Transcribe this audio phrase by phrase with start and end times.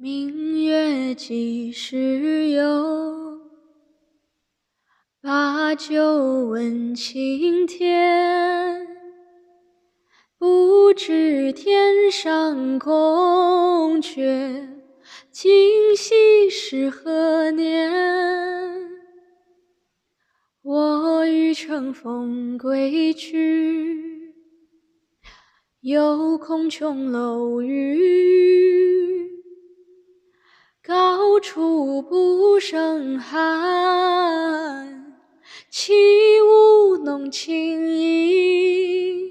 [0.00, 3.40] 明月几时有？
[5.20, 8.86] 把酒问青天。
[10.38, 14.68] 不知天上宫阙，
[15.32, 17.90] 今夕是何年？
[20.62, 24.32] 我欲乘风归去，
[25.80, 28.97] 又恐琼楼玉宇
[30.88, 35.14] 高处不胜寒。
[35.68, 35.92] 起
[36.40, 39.30] 舞弄清影。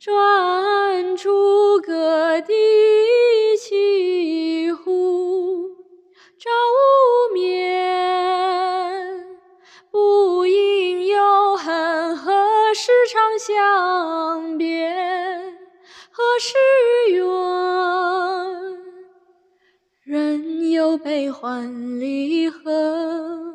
[0.00, 1.51] 转朱
[13.44, 14.88] 相别？
[16.12, 16.54] 何时
[17.10, 17.24] 圆？
[20.04, 23.52] 人有悲欢离合。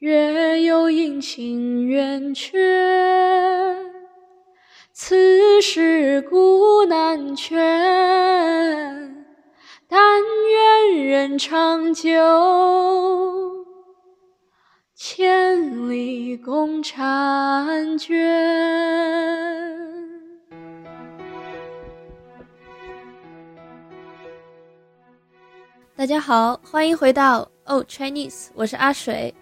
[0.00, 2.58] 月有阴晴圆缺，
[4.92, 7.56] 此事古难全。
[9.86, 12.10] 但愿人长久，
[16.50, 18.18] 共婵娟。
[25.94, 29.32] 大家好，欢迎回到 Oh Chinese，我是阿水。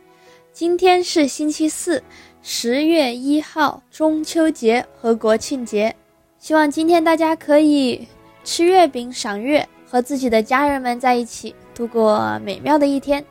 [0.52, 2.02] 今天是星期四，
[2.42, 5.96] 十月一号，中秋节和国庆节。
[6.38, 8.06] 希望今天大家可以
[8.44, 13.24] 吃月饼、赏月，和自己的家人们在一起度过美妙的一天。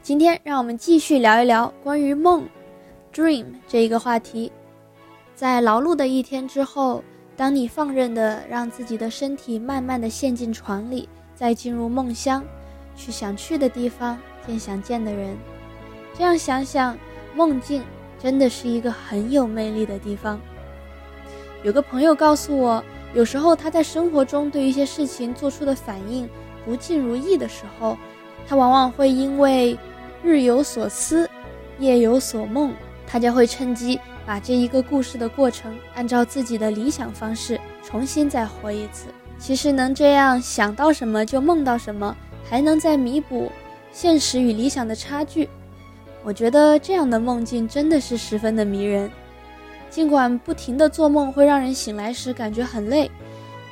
[0.00, 2.48] 今天让我们继续聊一聊关于梦
[3.14, 4.50] （dream） 这一个话题。
[5.36, 7.02] 在劳碌的一天之后，
[7.36, 12.44] 当你放任的让自己的身体慢慢的陷进床里，再进入梦乡，
[12.96, 15.36] 去想去的地方，见想见的人。
[16.16, 16.96] 这样想想，
[17.34, 17.82] 梦境
[18.18, 20.40] 真的是一个很有魅力的地方。
[21.62, 22.84] 有个朋友告诉我，
[23.14, 26.28] 有时候他在生活中对一些事情做出的反应
[26.64, 27.96] 不尽如意的时候，
[28.46, 29.76] 他往往会因为
[30.22, 31.28] 日有所思，
[31.80, 32.72] 夜有所梦，
[33.14, 39.06] 他将会趁机把这一个故事的过程按照自己的理想方式重新再活一次。
[39.38, 43.52] 其实能这样想到什么就梦到什么，还能再弥补
[43.92, 45.48] 现实与理想的差距。
[46.24, 49.08] 我觉得这样的梦境真的是十分的迷人，
[49.88, 53.08] 尽管不停的做梦会让人醒来时感觉很累，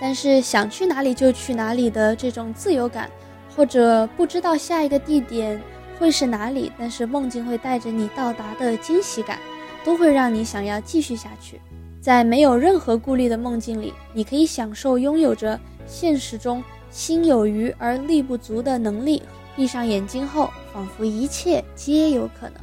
[0.00, 3.10] 但是想去哪里就去哪里的这种自由感，
[3.56, 5.60] 或者不知道下一个地点
[5.98, 9.38] 会是哪里，但是梦境会带着你到达的惊喜感，
[9.84, 11.60] 都会让你想要继续下去。
[12.00, 19.22] 在没有任何顾虑的梦境里，你可以享受拥有着现实中心有余而力不足的能力。
[19.54, 22.54] 闭上眼睛后，仿佛一切皆有可能。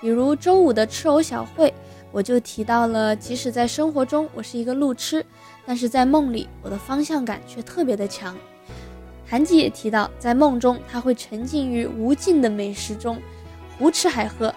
[0.00, 1.72] 比如周五的吃藕小会，
[2.10, 5.24] 我就提到了，即使在生活中我是一个路痴，
[5.64, 8.36] 但是在梦里我的方向感却特别的强。
[9.30, 13.16] 韩吉也提到，在梦中他会沉浸于无尽的美食中，
[13.78, 14.52] 胡吃海喝，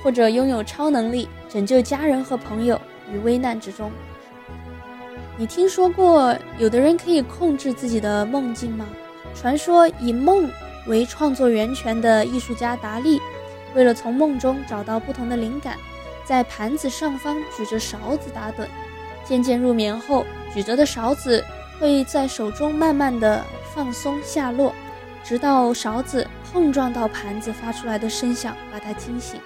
[0.00, 2.80] 或者拥有超能力，拯救家人和朋友
[3.12, 3.90] 于危难之中。
[5.36, 8.86] 你听说过有的人可以控制自己的梦境吗？
[9.34, 10.48] 传说以梦。
[10.88, 13.20] 为创作源泉的艺术家达利，
[13.72, 15.76] 为了从梦中找到不同的灵感，
[16.24, 18.66] 在盘子上方举着勺子打盹。
[19.24, 21.44] 渐渐入眠后，举着的勺子
[21.78, 23.44] 会在手中慢慢的
[23.74, 24.74] 放松下落，
[25.24, 29.40] 直到勺子碰撞到盘子发出来的声响把他惊醒。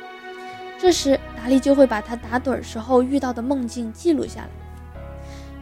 [0.79, 4.49] 这时，达利就会把他打盹时候遇到的梦境记录下来。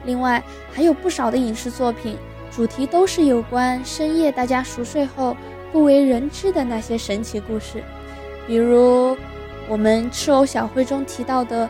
[0.05, 0.43] 另外，
[0.73, 2.17] 还有不少的影视作品，
[2.51, 5.37] 主题都是有关深夜大家熟睡后。
[5.73, 7.83] 不为人知的那些神奇故事，
[8.47, 9.17] 比如
[9.69, 11.69] 我们吃藕小会中提到的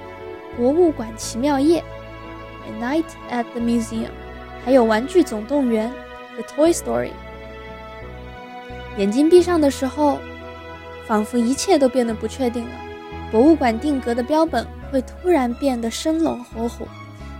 [0.58, 1.82] 博物馆奇妙夜
[2.68, 4.10] （A Night at the Museum），
[4.62, 5.90] 还有玩具总动员
[6.36, 7.10] （The Toy Story）。
[8.96, 10.18] 眼睛闭上的时候，
[11.06, 12.70] 仿佛一切都变得不确定了。
[13.32, 16.86] 博物馆定格的标本会突然变得生龙活虎，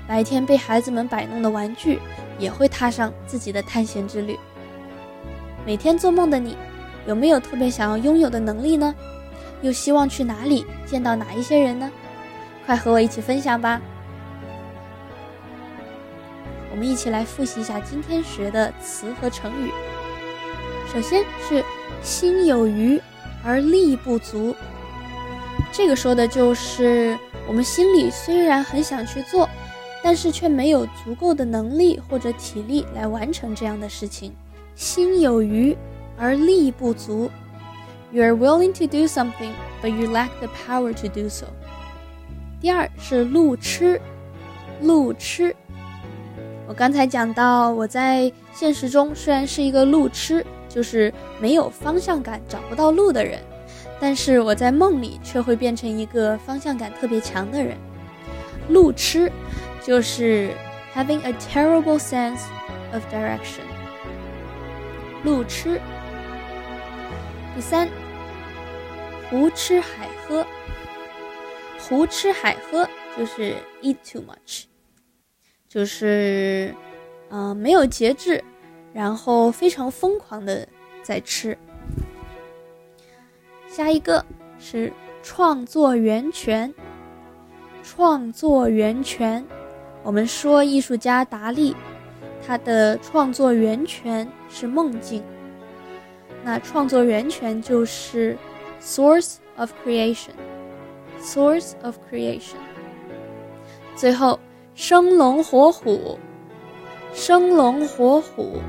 [0.08, 2.00] 白天被孩子们摆弄的玩具
[2.38, 4.36] 也会踏上自己的探险之旅。
[5.64, 6.56] 每天做梦的你，
[7.06, 8.92] 有没有特别想要拥有的能力呢？
[9.62, 11.90] 又希望去哪里见到哪一些人呢？
[12.66, 13.80] 快和我一起分享吧！
[16.74, 19.70] 我们一起来复习一下今天学的词和成语。
[20.92, 21.64] 首先是
[22.02, 23.00] 心有余
[23.44, 24.52] 而力不足，
[25.70, 27.16] 这个说的就是
[27.46, 29.48] 我们心里虽然很想去做，
[30.02, 34.34] 但是却没有足够的能力或者体力来完成这样的事情。
[34.74, 35.76] 心有余
[36.18, 37.30] 而力不足。
[38.10, 41.46] You are willing to do something, but you lack the power to do so.
[42.60, 44.00] 第二是路痴，
[44.82, 45.54] 路痴。
[46.66, 53.38] 我刚才讲到，我在现实中虽然是一个路痴，就是没有方向感、找不到路的人，
[54.00, 57.76] 但是我在梦里却会变成一个方向感特别强的人。
[58.68, 59.30] 路痴
[59.82, 60.52] 就是
[60.94, 62.40] having a terrible sense
[62.92, 63.64] of direction。
[65.22, 65.78] 路痴。
[67.54, 67.88] 第三，
[69.28, 70.46] 胡吃海喝。
[71.78, 74.64] 胡吃海喝就是 eat too much。
[75.74, 76.72] 就是，
[77.30, 78.40] 嗯，没有节制，
[78.92, 80.64] 然后非常疯狂的
[81.02, 81.58] 在吃。
[83.66, 84.24] 下一个
[84.60, 86.72] 是创作源泉。
[87.82, 89.44] 创作源泉，
[90.04, 91.74] 我们说艺术家达利，
[92.46, 95.24] 他的创作源泉是梦境。
[96.44, 98.38] 那创作源泉就是
[98.80, 102.58] source of creation，source of creation。
[103.96, 104.38] 最后。
[104.74, 106.18] 生龙活虎，
[107.12, 108.60] 生龙活虎，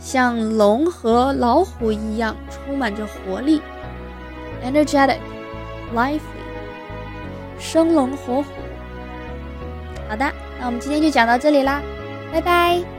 [0.00, 3.60] 像龙和老虎一样充满着活力
[4.64, 5.18] ，energetic,
[5.94, 6.20] lively，
[7.58, 8.44] 生龙活虎。
[10.08, 11.82] 好的，那我们今天就讲到这里啦，
[12.32, 12.97] 拜拜。